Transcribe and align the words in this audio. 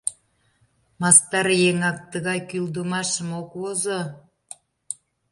Мастар 1.01 1.47
еҥак 1.69 1.97
тыгай 2.11 2.39
кӱлдымашым 2.49 3.29
ок 3.41 3.49
возо. 3.61 3.99